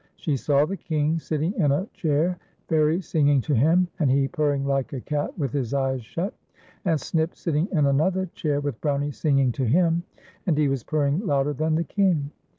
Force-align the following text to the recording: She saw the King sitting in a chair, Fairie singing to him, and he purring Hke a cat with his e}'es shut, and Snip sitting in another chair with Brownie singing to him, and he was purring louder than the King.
She 0.15 0.35
saw 0.35 0.65
the 0.65 0.77
King 0.77 1.19
sitting 1.19 1.53
in 1.57 1.71
a 1.71 1.85
chair, 1.93 2.39
Fairie 2.67 3.01
singing 3.01 3.39
to 3.41 3.53
him, 3.53 3.87
and 3.99 4.09
he 4.09 4.27
purring 4.27 4.63
Hke 4.63 4.93
a 4.97 5.01
cat 5.01 5.37
with 5.37 5.51
his 5.51 5.73
e}'es 5.75 6.01
shut, 6.01 6.33
and 6.83 6.99
Snip 6.99 7.35
sitting 7.35 7.67
in 7.71 7.85
another 7.85 8.25
chair 8.33 8.59
with 8.59 8.81
Brownie 8.81 9.11
singing 9.11 9.51
to 9.51 9.63
him, 9.65 10.01
and 10.47 10.57
he 10.57 10.67
was 10.67 10.83
purring 10.83 11.23
louder 11.27 11.53
than 11.53 11.75
the 11.75 11.83
King. 11.83 12.31